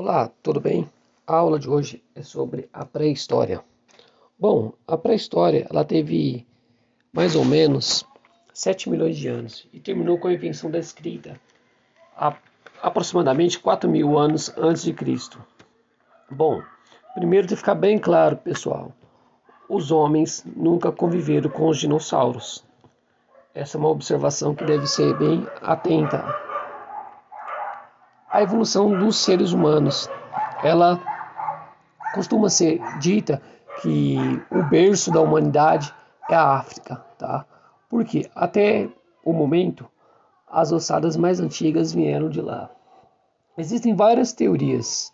[0.00, 0.88] Olá, tudo bem?
[1.26, 3.64] A aula de hoje é sobre a pré-história.
[4.38, 6.46] Bom, a pré-história ela teve
[7.12, 8.06] mais ou menos
[8.54, 11.34] 7 milhões de anos e terminou com a invenção da escrita
[12.16, 12.32] a,
[12.80, 15.44] aproximadamente 4 mil anos antes de Cristo.
[16.30, 16.62] Bom,
[17.14, 18.92] primeiro de ficar bem claro, pessoal,
[19.68, 22.64] os homens nunca conviveram com os dinossauros.
[23.52, 26.47] Essa é uma observação que deve ser bem atenta
[28.38, 30.08] a evolução dos seres humanos.
[30.62, 31.00] Ela
[32.14, 33.42] costuma ser dita
[33.82, 34.16] que
[34.48, 35.92] o berço da humanidade
[36.30, 37.44] é a África, tá?
[37.88, 38.88] Porque até
[39.24, 39.88] o momento
[40.48, 42.70] as ossadas mais antigas vieram de lá.
[43.56, 45.10] Existem várias teorias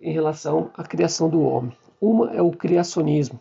[0.00, 1.76] em relação à criação do homem.
[2.00, 3.38] Uma é o criacionismo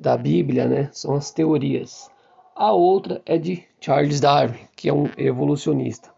[0.00, 0.88] da Bíblia, né?
[0.92, 2.10] São as teorias.
[2.56, 6.10] A outra é de Charles Darwin, que é um evolucionista,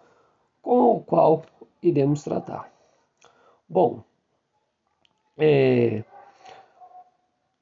[0.63, 1.43] com o qual
[1.89, 2.73] iremos tratar.
[3.69, 4.03] Bom,
[5.37, 6.03] é,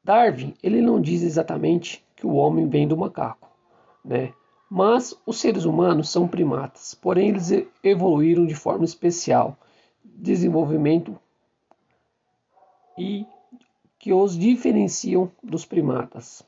[0.05, 3.49] Darwin ele não diz exatamente que o homem vem do macaco,
[4.05, 4.33] né?
[4.71, 7.51] Mas os seres humanos são primatas, porém eles
[7.85, 9.57] evoluíram de forma especial,
[10.03, 11.19] desenvolvimento
[12.97, 13.27] e
[13.99, 16.43] que os diferenciam dos primatas.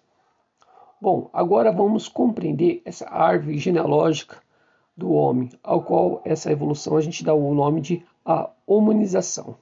[1.01, 4.44] Bom, agora vamos compreender essa árvore genealógica
[4.97, 9.57] do homem, ao qual essa evolução a gente dá o nome de a humanização.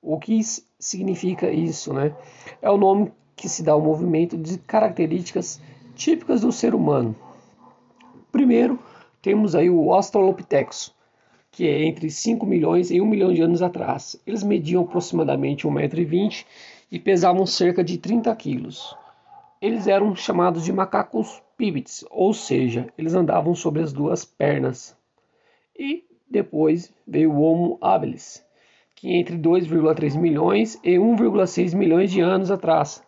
[0.00, 0.40] O que
[0.78, 2.14] significa isso, né?
[2.62, 5.60] É o nome que se dá ao movimento de características
[5.94, 7.14] típicas do ser humano.
[8.32, 8.78] Primeiro,
[9.20, 10.94] temos aí o Australopithecus,
[11.50, 14.18] que é entre 5 milhões e 1 milhão de anos atrás.
[14.26, 16.46] Eles mediam aproximadamente 1,20m
[16.90, 18.96] e pesavam cerca de 30 quilos.
[19.60, 24.96] Eles eram chamados de macacos pivots, ou seja, eles andavam sobre as duas pernas.
[25.78, 28.42] E depois veio o Homo habilis,
[28.94, 33.02] que entre 2,3 milhões e 1,6 milhões de anos atrás.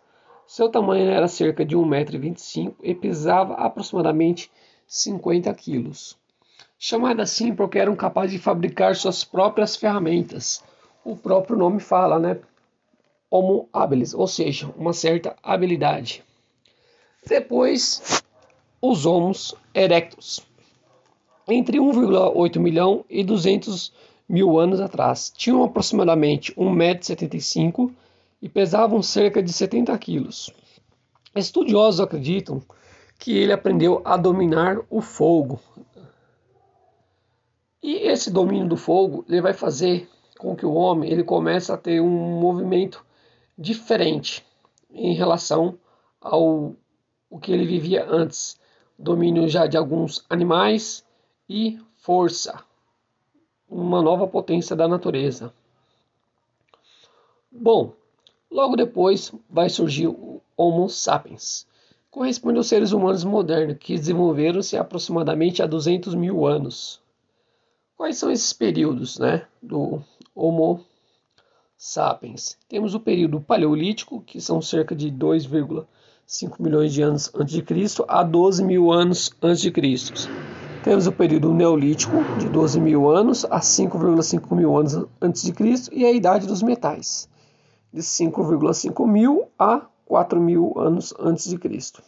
[0.45, 4.51] Seu tamanho era cerca de 1,25m e pesava aproximadamente
[4.85, 6.15] 50 quilos.
[6.77, 10.63] Chamada assim porque eram capazes de fabricar suas próprias ferramentas.
[11.03, 12.39] O próprio nome fala, né?
[13.31, 16.23] Homo habilis, ou seja, uma certa habilidade.
[17.25, 18.21] Depois,
[18.85, 20.41] os Homos erectus.
[21.47, 23.93] Entre 1,8 milhão e 200
[24.27, 27.93] mil anos atrás, tinham aproximadamente 1,75m
[28.41, 30.51] e pesavam cerca de 70 quilos.
[31.33, 32.61] Estudiosos acreditam
[33.17, 35.61] que ele aprendeu a dominar o fogo.
[37.81, 41.77] E esse domínio do fogo ele vai fazer com que o homem ele comece a
[41.77, 43.05] ter um movimento
[43.57, 44.45] diferente
[44.91, 45.77] em relação
[46.19, 46.75] ao
[47.29, 48.61] o que ele vivia antes,
[49.03, 51.05] domínio já de alguns animais
[51.49, 52.63] e força,
[53.69, 55.53] uma nova potência da natureza.
[57.51, 57.93] Bom,
[58.49, 61.67] logo depois vai surgir o Homo sapiens,
[62.09, 67.01] corresponde aos seres humanos modernos que desenvolveram-se aproximadamente há 200 mil anos.
[67.97, 70.01] Quais são esses períodos né, do
[70.33, 70.83] Homo
[71.77, 72.57] sapiens?
[72.69, 75.45] Temos o período paleolítico, que são cerca de 2,
[76.33, 80.27] 5 milhões de anos antes de Cristo a 12 mil anos antes de Cristo.
[80.83, 85.91] Temos o período neolítico de 12 mil anos a 5,5 mil anos antes de Cristo
[85.93, 87.29] e a idade dos metais
[87.93, 92.01] de 5,5 mil a 4 mil anos antes de Cristo.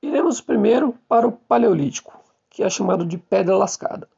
[0.00, 2.18] Iremos primeiro para o Paleolítico,
[2.48, 4.08] que é chamado de Pedra Lascada.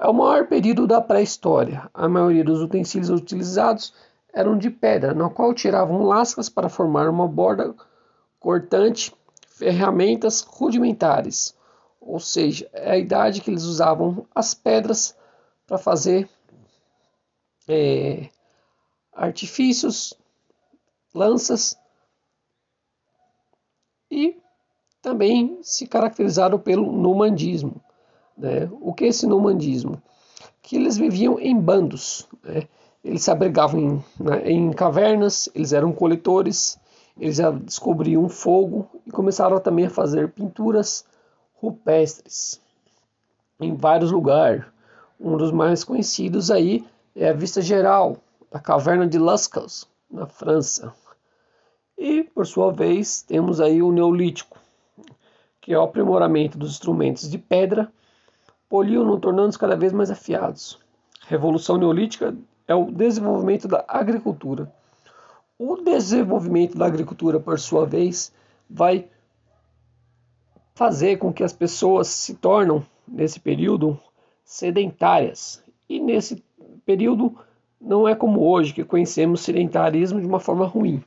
[0.00, 1.90] É o maior período da pré-história.
[1.92, 3.92] A maioria dos utensílios utilizados
[4.34, 7.74] eram de pedra, na qual tiravam lascas para formar uma borda
[8.40, 9.14] cortante,
[9.46, 11.56] ferramentas rudimentares,
[12.00, 15.16] ou seja, é a idade que eles usavam as pedras
[15.66, 16.28] para fazer
[17.66, 18.28] é,
[19.12, 20.12] artifícios,
[21.14, 21.78] lanças
[24.10, 24.36] e
[25.00, 27.80] também se caracterizaram pelo nomandismo.
[28.36, 28.68] Né?
[28.80, 30.02] O que é esse nomandismo?
[30.60, 32.28] Que eles viviam em bandos.
[32.42, 32.68] Né?
[33.04, 36.78] Eles se abrigavam em, né, em cavernas, eles eram coletores,
[37.20, 41.04] eles já descobriam fogo e começaram também a fazer pinturas
[41.54, 42.60] rupestres
[43.60, 44.64] em vários lugares.
[45.20, 46.84] Um dos mais conhecidos aí
[47.14, 48.16] é a Vista Geral,
[48.50, 50.92] da Caverna de Lascaux, na França.
[51.96, 54.58] E, por sua vez, temos aí o Neolítico,
[55.60, 57.92] que é o aprimoramento dos instrumentos de pedra,
[58.68, 60.78] poliam tornando-os cada vez mais afiados.
[61.28, 62.34] Revolução Neolítica
[62.66, 64.72] é o desenvolvimento da agricultura.
[65.58, 68.32] O desenvolvimento da agricultura, por sua vez,
[68.68, 69.06] vai
[70.74, 73.98] fazer com que as pessoas se tornem, nesse período,
[74.44, 75.62] sedentárias.
[75.88, 76.42] E nesse
[76.84, 77.36] período
[77.80, 81.02] não é como hoje, que conhecemos sedentarismo de uma forma ruim.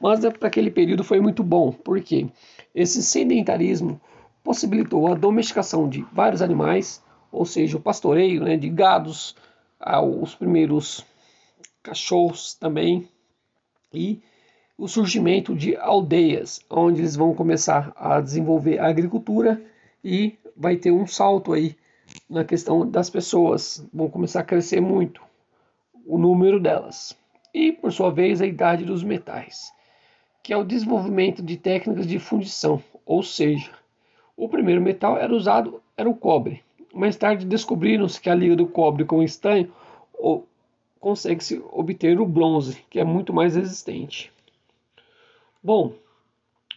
[0.00, 2.28] Mas é, para aquele período foi muito bom, porque
[2.74, 4.00] esse sedentarismo
[4.42, 9.36] possibilitou a domesticação de vários animais, ou seja, o pastoreio né, de gados,
[10.02, 11.04] os primeiros
[11.82, 13.08] cachorros também,
[13.92, 14.20] e
[14.78, 19.60] o surgimento de aldeias, onde eles vão começar a desenvolver a agricultura
[20.02, 21.76] e vai ter um salto aí
[22.28, 25.22] na questão das pessoas, vão começar a crescer muito
[26.06, 27.16] o número delas.
[27.52, 29.72] E, por sua vez, a idade dos metais,
[30.42, 33.70] que é o desenvolvimento de técnicas de fundição, ou seja,
[34.36, 36.62] o primeiro metal era usado era o cobre.
[36.92, 39.72] Mais tarde descobriram-se que a liga do cobre com o estanho
[40.98, 44.32] consegue-se obter o bronze, que é muito mais resistente.
[45.62, 45.94] Bom,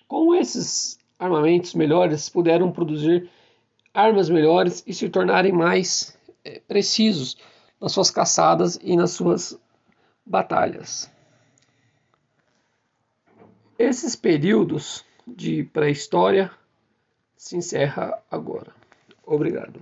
[0.08, 3.30] com esses armamentos melhores, puderam produzir
[3.94, 7.38] armas melhores e se tornarem mais é, precisos
[7.80, 9.60] nas suas caçadas e nas suas
[10.26, 11.12] batalhas.
[13.78, 16.52] Esses períodos de pré-história
[17.36, 18.74] se encerra agora.
[19.26, 19.82] Obrigado.